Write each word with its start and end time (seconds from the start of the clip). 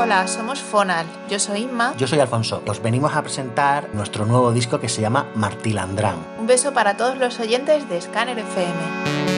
Hola, 0.00 0.28
somos 0.28 0.60
Fonal. 0.60 1.06
Yo 1.28 1.40
soy 1.40 1.62
Inma. 1.62 1.92
Yo 1.96 2.06
soy 2.06 2.20
Alfonso. 2.20 2.62
Os 2.68 2.80
venimos 2.80 3.16
a 3.16 3.22
presentar 3.22 3.88
nuestro 3.94 4.26
nuevo 4.26 4.52
disco 4.52 4.78
que 4.78 4.88
se 4.88 5.00
llama 5.00 5.26
Martilandrán. 5.34 6.24
Un 6.38 6.46
beso 6.46 6.72
para 6.72 6.96
todos 6.96 7.18
los 7.18 7.40
oyentes 7.40 7.88
de 7.88 8.00
Scanner 8.00 8.38
FM. 8.38 9.37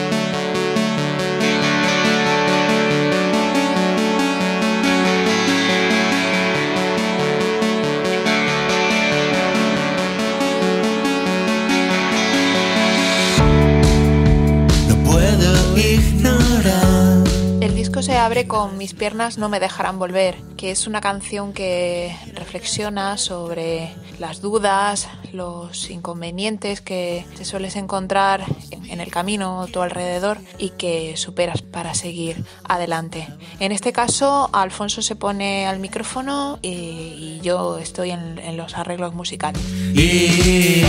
Se 18.11 18.17
abre 18.17 18.45
con 18.45 18.77
Mis 18.77 18.93
piernas 18.93 19.37
no 19.37 19.47
me 19.47 19.61
dejarán 19.61 19.97
volver, 19.97 20.35
que 20.57 20.71
es 20.71 20.85
una 20.85 20.99
canción 20.99 21.53
que 21.53 22.13
reflexiona 22.33 23.17
sobre 23.17 23.93
las 24.19 24.41
dudas, 24.41 25.07
los 25.31 25.89
inconvenientes 25.89 26.81
que 26.81 27.25
te 27.37 27.45
sueles 27.45 27.77
encontrar 27.77 28.43
en 28.89 28.99
el 28.99 29.09
camino 29.11 29.61
a 29.61 29.67
tu 29.67 29.81
alrededor 29.81 30.39
y 30.57 30.71
que 30.71 31.15
superas 31.15 31.61
para 31.61 31.93
seguir 31.93 32.43
adelante. 32.65 33.29
En 33.61 33.71
este 33.71 33.93
caso, 33.93 34.49
Alfonso 34.51 35.01
se 35.01 35.15
pone 35.15 35.65
al 35.65 35.79
micrófono 35.79 36.59
y, 36.61 37.39
yo 37.43 37.77
estoy 37.77 38.11
en, 38.11 38.57
los 38.57 38.77
arreglos 38.77 39.13
musicales. 39.13 39.63
Y 39.93 40.83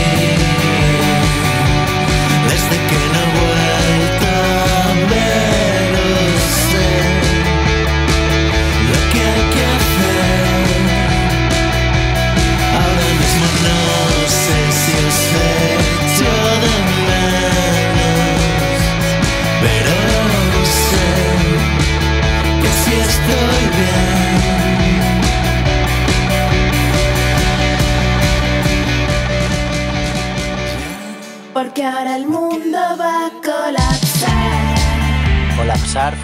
desde 2.49 2.77
que 2.89 3.02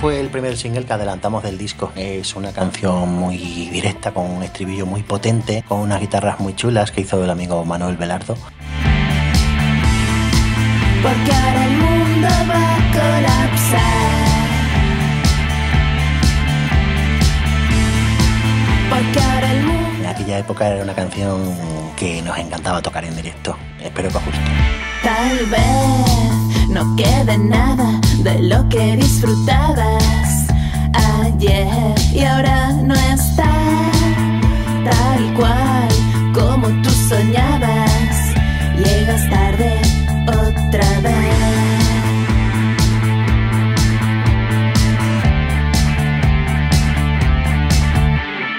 fue 0.01 0.21
el 0.21 0.29
primer 0.29 0.57
single 0.57 0.85
que 0.85 0.93
adelantamos 0.93 1.43
del 1.43 1.59
disco. 1.59 1.93
Es 1.97 2.37
una 2.37 2.53
canción 2.53 3.15
muy 3.15 3.37
directa, 3.37 4.13
con 4.13 4.31
un 4.31 4.43
estribillo 4.43 4.87
muy 4.87 5.03
potente, 5.03 5.65
con 5.67 5.81
unas 5.81 6.01
guitarras 6.01 6.39
muy 6.39 6.55
chulas 6.55 6.93
que 6.93 7.01
hizo 7.01 7.23
el 7.23 7.31
amigo 7.31 7.65
Manuel 7.65 7.97
Velardo. 7.97 8.37
Porque 11.03 11.33
ahora 11.33 11.65
el 11.65 11.73
mundo 11.73 12.29
va 12.49 12.77
a 12.77 12.93
colapsar. 12.93 13.81
Porque 18.91 19.21
ahora 19.21 19.53
el 19.53 19.63
mundo... 19.65 19.99
En 20.01 20.07
aquella 20.07 20.39
época 20.39 20.69
era 20.69 20.83
una 20.85 20.95
canción 20.95 21.55
que 21.97 22.23
nos 22.23 22.39
encantaba 22.39 22.81
tocar 22.83 23.05
en 23.05 23.17
directo. 23.17 23.57
Espero 23.83 24.09
que 24.11 24.19
justo. 24.19 24.41
Tal 25.03 25.47
vez 25.47 26.38
no 26.69 26.97
quede 26.97 27.39
nada 27.39 28.01
de 28.23 28.43
lo 28.43 28.69
que 28.69 28.97
disfrutabas 28.97 30.47
ayer 30.93 31.95
y 32.13 32.25
ahora 32.25 32.73
no 32.73 32.95
está 32.95 33.51
tal 34.85 35.35
cual 35.35 35.89
como 36.35 36.69
tú 36.83 36.91
soñabas. 37.09 38.35
Llegas 38.77 39.29
tarde 39.31 39.81
otra 40.27 41.01
vez. 41.01 41.39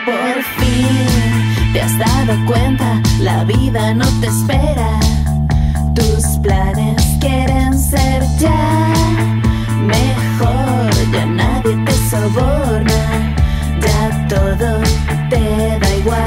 Por 0.05 0.43
fin 0.57 1.73
te 1.73 1.81
has 1.81 1.97
dado 1.97 2.45
cuenta, 2.45 3.01
la 3.19 3.43
vida 3.43 3.93
no 3.93 4.05
te 4.19 4.27
espera 4.27 5.08
tus 5.99 6.25
planes 6.41 7.01
quieren 7.19 7.77
ser 7.77 8.23
ya 8.39 8.93
mejor, 9.85 10.89
ya 11.11 11.25
nadie 11.25 11.75
te 11.85 11.93
soborna, 12.09 13.35
ya 13.85 14.27
todo 14.27 14.69
te 15.29 15.43
da 15.81 15.89
igual. 16.01 16.19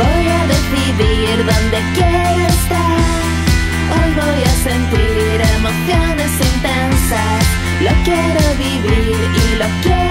Voy 0.00 0.24
a 0.38 0.40
decidir 0.54 1.36
dónde 1.50 1.78
quiero 1.96 2.46
estar. 2.60 3.22
Hoy 3.94 4.10
voy 4.20 4.40
a 4.50 4.54
sentir 4.68 5.36
emociones 5.58 6.30
intensas. 6.52 7.63
Lo 7.82 7.90
quiero 8.04 8.54
vivir 8.58 9.16
y 9.36 9.56
lo 9.56 9.66
quiero 9.82 10.04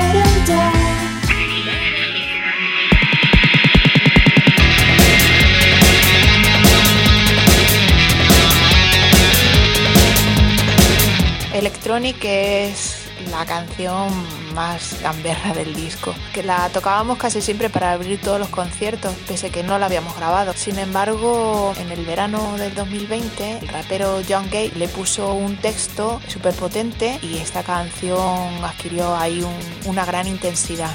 Electronic 11.54 12.18
es 12.26 13.03
la 13.34 13.46
canción 13.46 14.12
más 14.54 15.02
gamberra 15.02 15.54
del 15.54 15.74
disco, 15.74 16.14
que 16.34 16.44
la 16.44 16.70
tocábamos 16.70 17.18
casi 17.18 17.42
siempre 17.42 17.70
para 17.70 17.92
abrir 17.92 18.22
todos 18.22 18.40
los 18.40 18.50
conciertos, 18.50 19.12
pese 19.28 19.50
que 19.50 19.64
no 19.64 19.80
la 19.80 19.88
habíamos 19.88 20.16
grabado. 20.16 20.54
Sin 20.54 20.78
embargo, 20.78 21.74
en 21.78 21.92
el 21.92 22.06
verano 22.06 22.56
del 22.58 22.76
2020, 22.76 23.60
el 23.60 23.68
rapero 23.70 24.22
John 24.28 24.50
Gay 24.52 24.72
le 24.76 24.88
puso 24.88 25.34
un 25.34 25.56
texto 25.58 26.22
súper 26.28 26.54
potente 26.54 27.18
y 27.24 27.38
esta 27.38 27.64
canción 27.64 28.64
adquirió 28.64 29.16
ahí 29.16 29.44
una 29.86 30.06
gran 30.06 30.28
intensidad. 30.28 30.94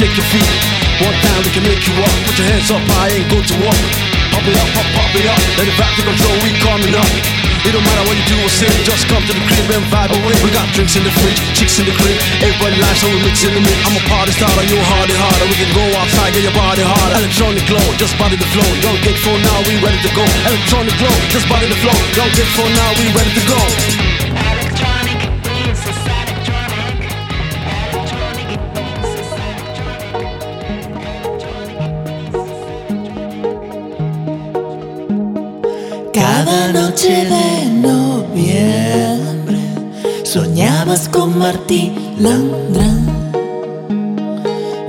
Shake 0.00 0.16
your 0.16 0.28
feet. 0.32 0.48
One 1.04 1.12
time 1.20 1.44
we 1.44 1.52
can 1.52 1.60
make 1.60 1.84
you 1.84 1.92
walk, 2.00 2.14
put 2.24 2.32
your 2.40 2.48
hands 2.48 2.72
up 2.72 2.80
I 2.96 3.12
ain't 3.20 3.28
go 3.28 3.36
to 3.36 3.56
walk. 3.60 3.80
Pop 4.32 4.44
it 4.48 4.56
up, 4.56 4.68
pop, 4.72 4.88
pop 4.96 5.12
it 5.12 5.28
up, 5.28 5.40
let 5.60 5.68
it 5.68 5.76
back 5.76 5.92
to 5.92 6.02
control, 6.08 6.36
we 6.40 6.56
coming 6.64 6.96
up. 6.96 7.10
It 7.68 7.76
don't 7.76 7.84
matter 7.84 8.08
what 8.08 8.16
you 8.16 8.24
do 8.24 8.40
or 8.40 8.48
say, 8.48 8.72
just 8.88 9.04
come 9.12 9.20
to 9.28 9.34
the 9.36 9.44
crib 9.44 9.68
and 9.76 9.84
vibe 9.92 10.16
away. 10.16 10.32
We 10.40 10.48
got 10.56 10.64
drinks 10.72 10.96
in 10.96 11.04
the 11.04 11.12
fridge, 11.20 11.36
chicks 11.52 11.76
in 11.76 11.84
the 11.84 11.92
crib, 11.92 12.16
everybody 12.40 12.80
likes 12.80 13.04
so 13.04 13.12
we 13.12 13.20
mix 13.20 13.44
in 13.44 13.52
the 13.52 13.60
mix. 13.60 13.76
I'm 13.84 14.00
a 14.00 14.04
party 14.08 14.32
starter, 14.32 14.64
you 14.64 14.80
hardy 14.80 15.12
harder. 15.20 15.44
We 15.52 15.56
can 15.60 15.68
go 15.76 15.84
outside, 16.00 16.32
get 16.32 16.48
your 16.48 16.56
body 16.56 16.80
harder. 16.80 17.20
Electronic 17.20 17.68
glow, 17.68 17.84
just 18.00 18.16
body 18.16 18.40
the 18.40 18.48
flow. 18.56 18.70
Don't 18.80 19.00
get 19.04 19.20
for 19.20 19.36
now, 19.36 19.58
we 19.68 19.76
ready 19.84 20.00
to 20.00 20.10
go. 20.16 20.24
Electronic 20.48 20.96
glow, 20.96 21.12
just 21.28 21.44
body 21.52 21.68
the 21.68 21.76
flow. 21.76 21.98
Don't 22.16 22.32
get 22.32 22.48
for 22.56 22.64
now, 22.72 22.88
we 22.96 23.04
ready 23.12 23.32
to 23.36 23.44
go. 23.44 23.60
Cada 36.42 36.72
noche 36.72 37.26
de 37.26 37.66
noviembre 37.66 39.58
soñabas 40.24 41.06
con 41.06 41.38
Martí 41.38 41.92
Landrán. 42.18 43.06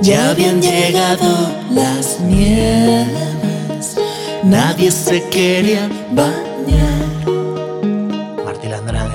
Ya 0.00 0.30
habían 0.30 0.62
llegado 0.62 1.50
las 1.70 2.20
nieves, 2.20 3.98
nadie 4.42 4.90
se 4.90 5.28
quería 5.28 5.90
bañar. 6.14 7.21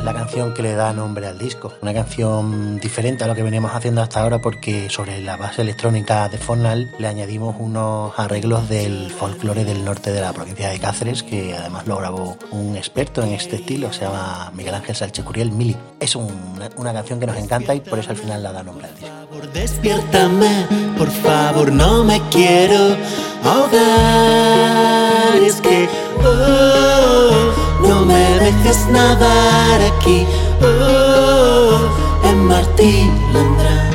La 0.07 0.13
canción 0.13 0.54
que 0.54 0.63
le 0.63 0.74
da 0.74 0.94
nombre 0.94 1.27
al 1.27 1.38
disco. 1.38 1.74
Una 1.81 1.94
canción 1.94 2.80
diferente 2.80 3.25
a 3.25 3.27
lo 3.27 3.36
que 3.36 3.44
veníamos 3.44 3.75
haciendo 3.75 4.01
hasta 4.01 4.21
ahora 4.21 4.39
porque 4.39 4.89
sobre 4.89 5.19
la 5.19 5.36
base 5.36 5.63
electrónica 5.63 6.30
de 6.30 6.38
Fornal 6.38 6.89
le 6.98 7.09
añadimos 7.09 7.57
unos 7.59 8.18
arreglos 8.18 8.69
del 8.69 9.12
folclore 9.12 9.65
del 9.65 9.83
norte 9.83 10.13
de 10.13 10.21
la 10.21 10.31
provincia 10.31 10.69
de 10.69 10.80
Cáceres 10.80 11.24
que 11.24 11.57
además 11.57 11.88
lo 11.88 11.98
grabó 11.98 12.38
un 12.51 12.77
experto 12.77 13.21
en 13.21 13.33
este 13.33 13.57
estilo, 13.57 13.92
se 13.92 14.06
llama 14.06 14.50
Miguel 14.56 14.75
Ángel 14.75 14.95
Salchecuriel 14.95 15.51
Mili. 15.51 15.75
Es 16.00 16.15
una, 16.15 16.94
canción 16.94 17.19
que 17.19 17.27
nos 17.27 17.36
encanta 17.36 17.75
y 17.75 17.81
por 17.81 18.00
eso 18.00 18.12
al 18.12 18.15
final 18.15 18.42
la 18.42 18.54
da 18.54 18.63
nombre 18.63 18.88
al 18.88 18.95
disco. 18.95 19.09
Por 19.09 19.42
favor, 19.42 19.51
despiértame, 19.51 20.68
por 20.98 21.09
favor, 21.09 21.74
no 21.74 22.06
me 22.06 22.21
quiero 22.30 22.95
ahogar. 23.44 25.36
Es 25.44 25.59
que, 25.59 25.89
oh, 26.24 27.66
no 27.81 28.06
me 28.06 28.39
dejes 28.39 28.88
nadar 28.88 29.81
aquí, 29.81 30.25
oh, 30.62 31.79
en 32.24 32.45
Martín 32.45 33.12
Landrán. 33.33 33.91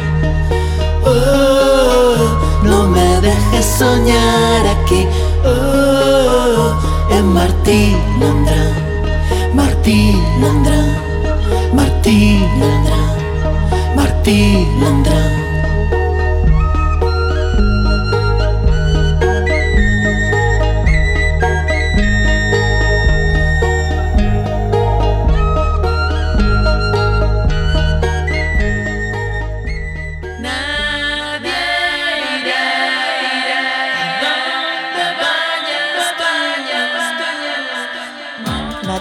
Oh, 1.04 2.14
no 2.62 2.88
me 2.88 3.20
dejes 3.20 3.66
soñar 3.66 4.66
aquí, 4.66 5.06
oh, 5.44 6.74
en 7.10 7.32
Martín 7.32 7.96
Landrán. 8.20 8.72
Martín 9.54 10.22
Landrán, 10.40 10.96
Martín 11.74 12.40
Landrán, 12.60 13.96
Martín 13.96 15.41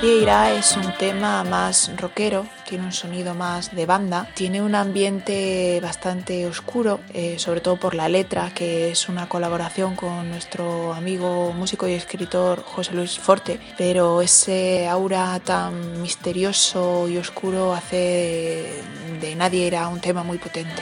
Landrán. 0.02 0.58
es 0.58 0.76
un 0.76 0.92
tema 0.98 1.44
más 1.44 1.92
rockero, 1.96 2.48
tiene 2.68 2.86
un 2.86 2.92
sonido 2.92 3.36
más 3.36 3.76
de 3.76 3.86
banda, 3.86 4.28
tiene 4.34 4.62
un 4.62 4.74
ambiente 4.74 5.80
bastante 5.82 6.48
oscuro, 6.48 7.00
eh, 7.14 7.38
sobre 7.38 7.62
todo 7.62 7.78
por 7.78 7.94
la 7.94 8.10
letra, 8.10 8.52
que 8.54 8.92
es 8.92 9.10
una 9.10 9.30
colaboración 9.30 9.96
con 9.96 10.30
nuestro 10.30 10.94
amigo 10.94 11.54
músico 11.54 11.88
y 11.88 11.94
escritor 11.94 12.64
José 12.64 12.94
Luis 12.94 13.20
Forte, 13.20 13.60
pero 13.78 14.22
ese 14.22 14.88
aura 14.88 15.40
tan 15.40 16.02
misterioso 16.02 17.08
y 17.08 17.18
oscuro 17.18 17.74
hace 17.74 18.82
de 19.20 19.36
Nadie 19.36 19.68
era 19.68 19.88
un 19.88 20.00
tema 20.00 20.24
muy 20.24 20.40
potente. 20.40 20.82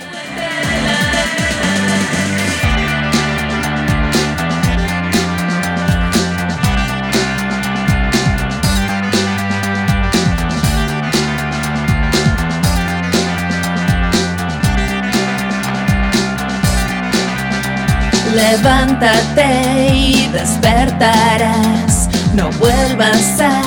Levántate 18.33 19.89
y 19.91 20.27
despertarás, 20.27 22.07
no 22.35 22.49
vuelvas 22.59 23.41
a 23.41 23.61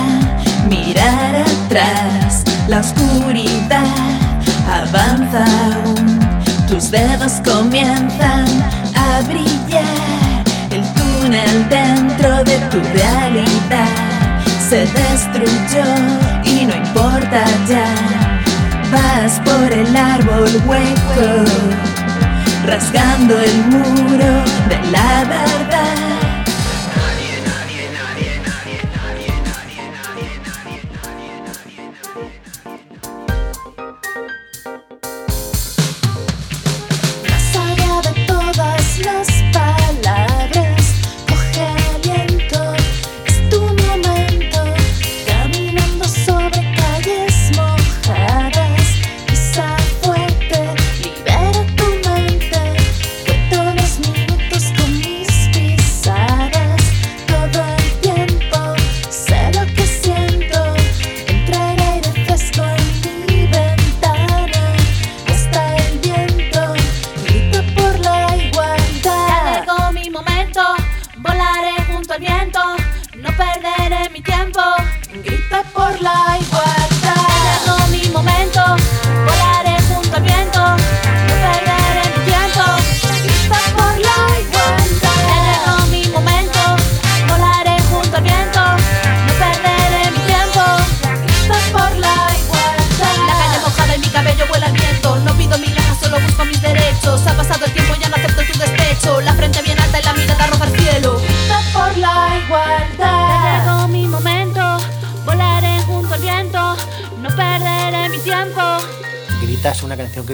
mirar 0.69 1.43
atrás. 1.43 2.45
La 2.69 2.79
oscuridad 2.79 3.83
avanza 4.71 5.45
aún, 5.75 6.21
tus 6.69 6.93
dedos 6.93 7.41
comienzan 7.45 8.47
a 8.95 9.21
brillar. 9.27 10.45
El 10.71 10.85
túnel 10.95 11.69
dentro 11.69 12.45
de 12.45 12.59
tu 12.71 12.79
realidad 12.95 13.89
se 14.69 14.87
destruyó 14.87 15.85
y 16.45 16.67
no 16.67 16.77
importa 16.77 17.45
ya. 17.69 17.85
Vas 18.93 19.41
por 19.45 19.73
el 19.73 19.97
árbol 19.97 20.51
hueco 20.67 22.02
rasgando 22.65 23.39
el 23.41 23.65
muro 23.65 24.45
de 24.69 24.91
la 24.91 25.25
verdad. 25.25 26.02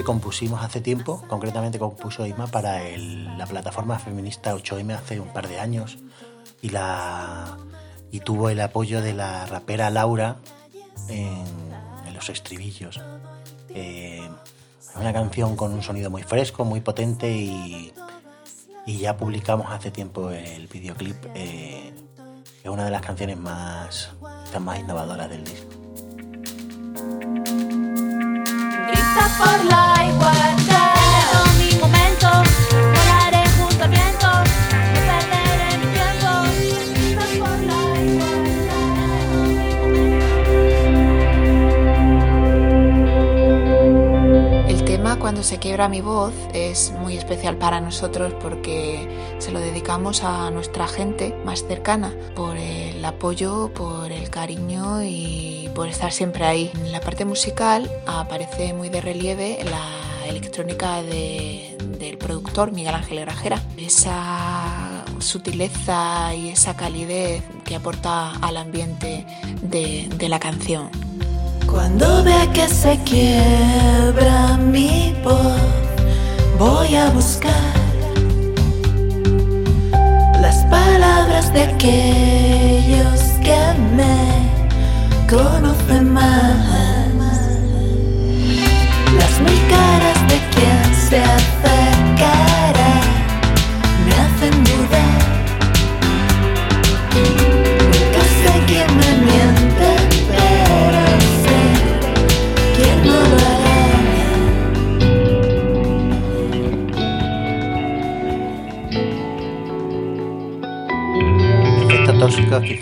Compusimos 0.03 0.63
hace 0.63 0.81
tiempo, 0.81 1.23
concretamente 1.27 1.79
compuso 1.79 2.25
Isma 2.25 2.47
para 2.47 2.79
la 2.97 3.45
plataforma 3.45 3.99
feminista 3.99 4.55
8M 4.55 4.95
hace 4.95 5.19
un 5.19 5.27
par 5.33 5.47
de 5.47 5.59
años 5.59 5.97
y, 6.61 6.69
la, 6.69 7.57
y 8.11 8.19
tuvo 8.21 8.49
el 8.49 8.59
apoyo 8.61 9.01
de 9.01 9.13
la 9.13 9.45
rapera 9.45 9.89
Laura 9.89 10.37
en, 11.07 11.69
los 12.13 12.29
estribillos. 12.29 12.99
Eh, 13.69 14.27
una 14.95 15.13
canción 15.13 15.55
con 15.55 15.71
un 15.71 15.81
sonido 15.81 16.09
muy 16.09 16.23
fresco, 16.23 16.65
muy 16.65 16.81
potente 16.81 17.31
y, 17.31 17.93
ya 18.85 19.15
publicamos 19.15 19.67
hace 19.71 19.91
tiempo 19.91 20.31
el 20.31 20.67
videoclip. 20.67 21.15
Eh, 21.35 21.93
es 22.63 22.69
una 22.69 22.85
de 22.85 22.91
las 22.91 23.01
canciones 23.01 23.37
más, 23.37 24.11
más 24.59 24.79
innovadoras 24.79 25.29
del 25.29 25.43
disco. 25.43 25.68
Por 29.39 29.63
la 29.65 29.89
Cuando 45.39 45.51
se 45.51 45.59
quiebra 45.59 45.87
mi 45.87 46.01
voz 46.01 46.33
es 46.53 46.91
muy 46.99 47.15
especial 47.15 47.55
para 47.55 47.79
nosotros 47.79 48.33
porque 48.41 49.07
se 49.37 49.53
lo 49.53 49.61
dedicamos 49.61 50.21
a 50.25 50.51
nuestra 50.51 50.85
gente 50.85 51.33
más 51.45 51.65
cercana 51.65 52.13
por 52.35 52.57
el 52.57 53.05
apoyo, 53.05 53.71
por 53.73 54.11
el 54.11 54.29
cariño 54.29 55.01
y 55.01 55.69
por 55.73 55.87
estar 55.87 56.11
siempre 56.11 56.43
ahí. 56.43 56.69
En 56.83 56.91
la 56.91 56.99
parte 56.99 57.23
musical 57.23 57.89
aparece 58.05 58.73
muy 58.73 58.89
de 58.89 58.99
relieve 58.99 59.59
la 59.63 60.27
electrónica 60.27 61.01
del 61.03 62.17
productor 62.17 62.73
Miguel 62.73 62.95
Ángel 62.95 63.21
Grajera. 63.21 63.61
Esa 63.77 65.05
sutileza 65.19 66.35
y 66.35 66.49
esa 66.49 66.75
calidez 66.75 67.45
que 67.63 67.77
aporta 67.77 68.31
al 68.41 68.57
ambiente 68.57 69.25
de, 69.61 70.09
de 70.17 70.27
la 70.27 70.41
canción. 70.41 71.08
Cuando 71.71 72.23
vea 72.23 72.51
que 72.51 72.67
se 72.67 72.97
quiebra 73.03 74.57
mi 74.57 75.15
voz, 75.23 75.61
voy 76.57 76.95
a 76.95 77.09
buscar 77.11 77.53
las 80.41 80.65
palabras 80.65 81.53
de 81.53 81.63
aquellos 81.63 83.19
que 83.43 83.59
me 83.95 84.17
conocen 85.29 86.13
más. 86.13 86.58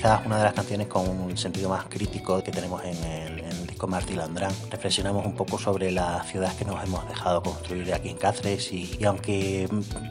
Quizás 0.07 0.25
una 0.25 0.37
de 0.37 0.43
las 0.43 0.53
canciones 0.53 0.87
con 0.87 1.05
un 1.05 1.37
sentido 1.37 1.67
más 1.67 1.83
crítico 1.89 2.41
que 2.41 2.49
tenemos 2.51 2.81
en 2.85 2.95
el, 3.03 3.67
disco 3.67 3.87
Martí 3.87 4.13
Landrán. 4.13 4.53
Reflexionamos 4.71 5.25
un 5.25 5.33
poco 5.33 5.59
sobre 5.59 5.91
la 5.91 6.23
ciudad 6.23 6.55
que 6.55 6.63
nos 6.63 6.81
hemos 6.81 7.05
dejado 7.09 7.43
construir 7.43 7.93
aquí 7.93 8.09
en 8.09 8.17
Cáceres 8.17 8.71
y, 8.71 8.95
y 8.97 9.03
aunque 9.03 9.67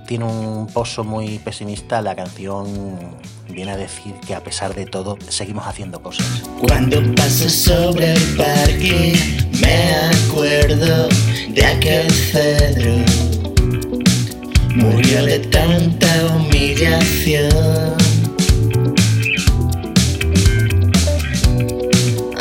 tiene 0.07 0.27
un 0.27 0.67
pozo 0.67 1.03
muy 1.03 1.39
pesimista, 1.39 2.03
la 2.03 2.15
canción 2.15 2.67
viene 3.49 3.73
a 3.73 3.77
decir 3.79 4.15
que 4.27 4.35
a 4.35 4.45
pesar 4.45 4.75
de 4.75 4.85
todo 4.85 5.17
seguimos 5.29 5.67
haciendo 5.67 6.03
cosas. 6.03 6.27
Cuando 6.69 7.03
paso 7.15 7.49
sobre 7.49 8.13
el 8.13 8.37
parque 8.37 9.15
me 9.61 9.95
acuerdo 10.29 11.09
de 11.49 11.65
aquel 11.65 12.11
cedro. 12.11 12.97
Murió 14.75 15.25
de 15.25 15.39
tanta 15.39 16.27
humillación. 16.27 18.06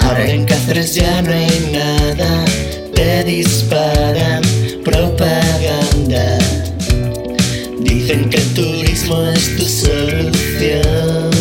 Ahora 0.06 0.30
en 0.30 0.46
Cáceres 0.46 0.94
ya 0.94 1.22
no 1.24 1.32
hay 1.32 1.72
nada, 1.74 2.46
te 2.94 3.24
disparan 3.24 4.44
propaganda. 4.84 6.38
Dicen 7.80 8.30
que 8.30 8.38
el 8.38 8.54
turismo 8.54 9.24
es 9.30 9.58
tu 9.58 9.66
solución. 9.66 11.32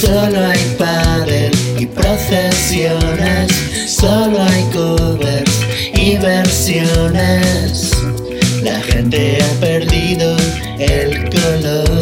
Solo 0.00 0.46
hay 0.46 0.76
pádel 0.78 1.52
y 1.80 1.86
procesiones, 1.86 3.50
solo 3.88 4.40
hay 4.40 4.62
covers 4.72 5.50
y 5.94 6.16
versiones. 6.16 7.90
La 8.62 8.80
gente 8.80 9.38
ha 9.42 9.60
perdido 9.60 10.36
el 10.78 11.28
color. 11.28 11.93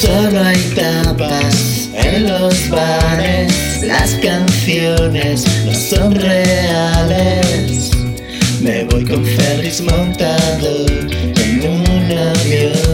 Solo 0.00 0.42
hay 0.42 0.56
tapas 0.74 1.90
en 1.92 2.26
los 2.26 2.70
bares, 2.70 3.82
las 3.82 4.14
canciones 4.14 5.44
no 5.66 5.74
son 5.74 6.14
reales. 6.14 7.90
Me 8.62 8.84
voy 8.84 9.04
con 9.04 9.22
Ferris 9.26 9.82
montado 9.82 10.86
en 10.88 11.68
un 11.68 12.18
avión. 12.18 12.89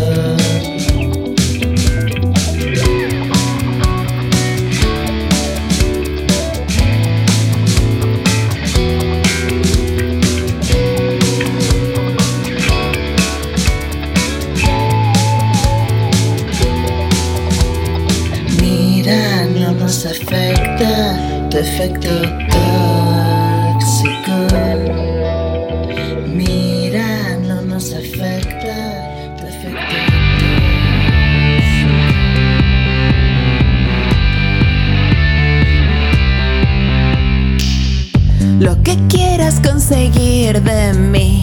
Conseguir 40.47 40.63
de 40.63 40.93
mí, 40.93 41.43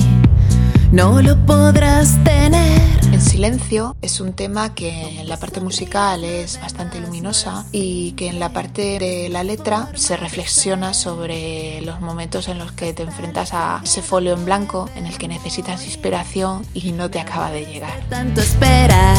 no 0.92 1.22
lo 1.22 1.38
podrás 1.46 2.24
tener. 2.24 2.82
En 3.12 3.22
silencio 3.22 3.96
es 4.02 4.22
un 4.22 4.34
tema 4.34 4.74
que 4.74 5.20
en 5.20 5.28
la 5.28 5.38
parte 5.38 5.60
musical 5.60 6.24
es 6.24 6.60
bastante 6.62 7.00
luminosa 7.00 7.66
y 7.72 8.14
que 8.14 8.28
en 8.28 8.40
la 8.40 8.54
parte 8.54 9.00
de 9.00 9.30
la 9.30 9.44
letra 9.44 9.90
se 9.96 10.18
reflexiona 10.18 10.94
sobre 10.94 11.82
los 11.82 12.02
momentos 12.02 12.48
en 12.48 12.58
los 12.58 12.72
que 12.72 12.94
te 12.94 13.04
enfrentas 13.04 13.54
a 13.54 13.82
ese 13.84 14.02
folio 14.02 14.34
en 14.34 14.46
blanco 14.46 14.90
en 14.96 15.06
el 15.06 15.18
que 15.18 15.28
necesitas 15.28 15.86
inspiración 15.86 16.66
y 16.74 16.92
no 16.92 17.10
te 17.10 17.20
acaba 17.20 17.52
de 17.52 17.66
llegar. 17.66 18.00
Tanto 18.10 18.42
esperar. 18.42 19.18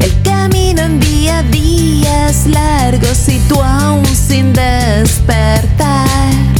El 0.00 0.22
camino 0.22 0.82
en 0.82 1.00
día 1.00 1.38
a 1.38 1.42
día 1.44 2.28
es 2.28 2.46
largo 2.46 3.06
si 3.14 3.38
tú 3.48 3.60
aún 3.62 4.06
sin 4.06 4.52
despertar. 4.52 6.51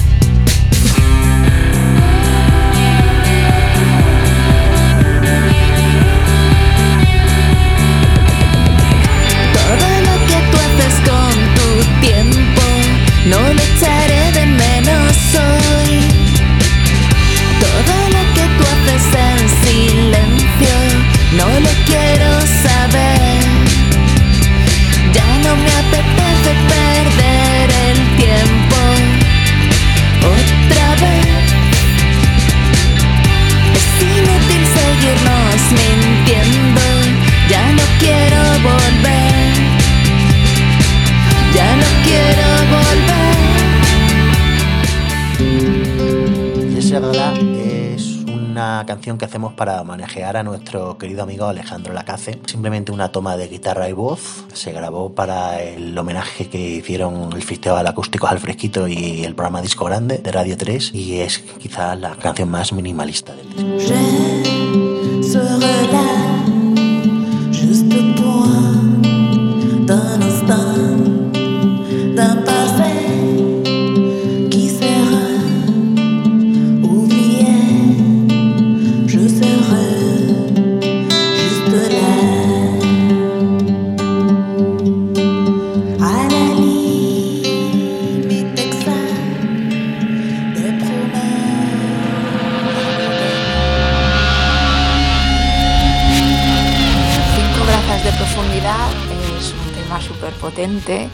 Deserda 46.92 47.32
es 47.32 48.18
una 48.26 48.84
canción 48.86 49.16
que 49.16 49.24
hacemos 49.24 49.54
para 49.54 49.82
manejar 49.82 50.36
a 50.36 50.42
nuestro 50.42 50.98
querido 50.98 51.22
amigo 51.22 51.46
Alejandro 51.46 51.94
Lacaze. 51.94 52.38
Simplemente 52.44 52.92
una 52.92 53.10
toma 53.10 53.38
de 53.38 53.48
guitarra 53.48 53.88
y 53.88 53.94
voz. 53.94 54.44
Se 54.52 54.72
grabó 54.72 55.14
para 55.14 55.62
el 55.62 55.96
homenaje 55.96 56.50
que 56.50 56.58
hicieron 56.58 57.32
el 57.32 57.42
Festival 57.42 57.86
Acústicos 57.86 58.30
al 58.30 58.40
Fresquito 58.40 58.88
y 58.88 59.24
el 59.24 59.34
programa 59.34 59.62
Disco 59.62 59.86
Grande 59.86 60.18
de 60.18 60.32
Radio 60.32 60.58
3 60.58 60.94
y 60.94 61.20
es 61.20 61.38
quizás 61.38 61.98
la 61.98 62.14
canción 62.16 62.50
más 62.50 62.74
minimalista 62.74 63.34
del 63.34 63.48
disco. 63.48 63.94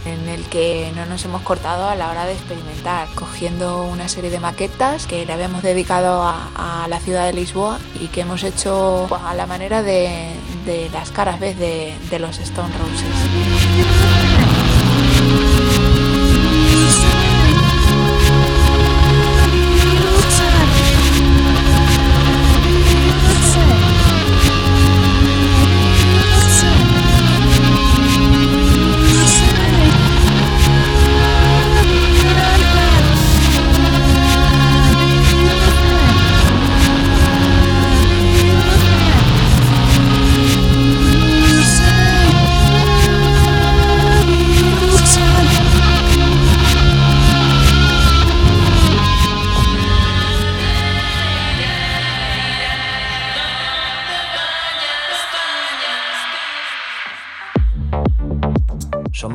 En 0.05 0.29
el 0.29 0.45
que 0.45 0.93
no 0.95 1.05
nos 1.07 1.25
hemos 1.25 1.43
cortado 1.43 1.89
a 1.89 1.97
la 1.97 2.11
hora 2.11 2.27
de 2.27 2.33
experimentar, 2.33 3.09
cogiendo 3.17 3.83
una 3.85 4.09
serie 4.09 4.31
de 4.31 4.39
maquetas 4.39 5.07
que 5.07 5.27
le 5.27 5.33
habíamos 5.33 5.63
dedicado 5.63 6.23
a, 6.23 6.87
la 6.89 7.01
ciudad 7.01 7.27
de 7.27 7.33
Lisboa 7.33 7.81
y 8.01 8.07
que 8.07 8.21
hemos 8.21 8.45
hecho 8.45 9.07
pues, 9.09 9.21
a 9.23 9.35
la 9.35 9.47
manera 9.47 9.83
de, 9.83 10.37
las 10.93 11.11
caras 11.11 11.41
B 11.41 11.55
de 11.55 12.19
los 12.19 12.39
Stone 12.39 12.73
Roses. 12.79 13.09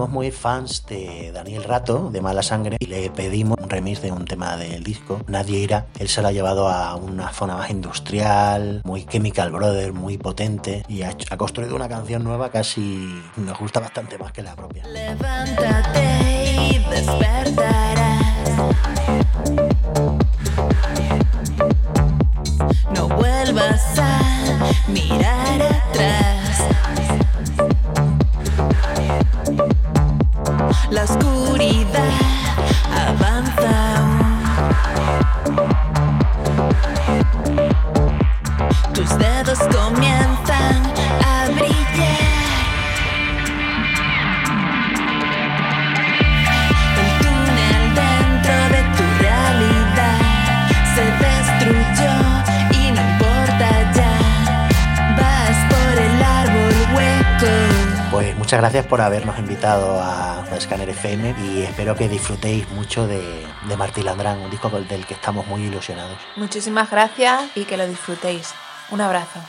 Somos 0.04 0.16
muy 0.16 0.32
fans 0.32 0.86
de 0.86 1.32
Daniel 1.34 1.64
Rato, 1.64 2.10
de 2.12 2.20
Mala 2.20 2.44
Sangre, 2.44 2.76
y 2.78 2.88
le 2.88 3.10
pedimos 3.10 3.58
un 3.58 3.70
remix 3.70 4.02
de 4.02 4.12
un 4.12 4.26
tema 4.26 4.58
del 4.58 4.84
disco. 4.84 5.22
Nadie 5.28 5.60
irá. 5.60 5.86
Él 5.98 6.10
se 6.10 6.22
lo 6.22 6.28
ha 6.28 6.34
llevado 6.34 6.68
a 6.68 6.94
una 6.98 7.32
zona 7.32 7.56
más 7.56 7.70
industrial, 7.70 8.82
muy 8.84 9.06
Chemical 9.06 9.54
Brother, 9.54 9.94
muy 9.94 10.18
potente, 10.18 10.84
y 10.90 11.04
ha, 11.04 11.16
ha 11.30 11.38
construido 11.38 11.74
una 11.78 11.88
canción 11.88 12.22
nueva 12.22 12.50
casi 12.50 13.18
nos 13.38 13.58
gusta 13.58 13.80
bastante 13.80 14.18
más 14.18 14.34
que 14.34 14.44
la 14.44 14.58
propia. 14.58 14.86
Levántate 14.88 16.54
y 16.54 16.80
despertarás. 16.90 18.52
No 22.94 23.08
vuelvas 23.08 24.00
a 24.00 24.20
mirar 24.90 25.62
atrás. 25.62 26.43
Por 58.94 59.02
habernos 59.02 59.40
invitado 59.40 60.00
a 60.00 60.46
Scanner 60.60 60.88
FM 60.88 61.34
y 61.48 61.64
espero 61.64 61.96
que 61.96 62.08
disfrutéis 62.08 62.70
mucho 62.70 63.08
de, 63.08 63.44
de 63.68 64.04
Landrán, 64.04 64.38
un 64.38 64.52
disco 64.52 64.70
del 64.70 65.08
que 65.08 65.16
estamos 65.16 65.48
muy 65.48 65.64
ilusionados. 65.64 66.20
Muchísimas 66.36 66.92
gracias 66.92 67.42
y 67.56 67.66
que 67.66 67.76
lo 67.76 67.88
disfrutéis. 67.88 68.54
Un 68.92 69.02
abrazo. 69.02 69.40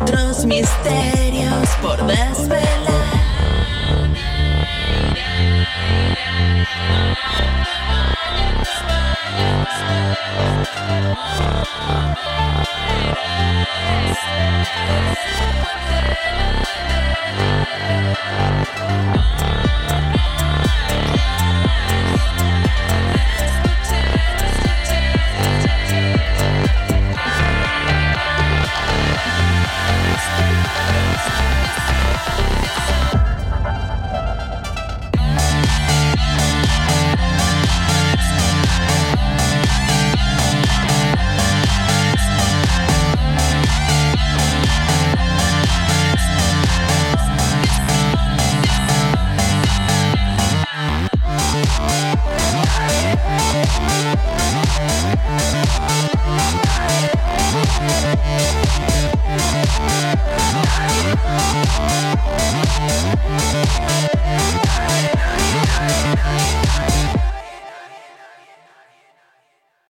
otros 0.00 0.44
misterios 0.44 1.68
por 1.82 2.06
desvelar. 2.06 2.76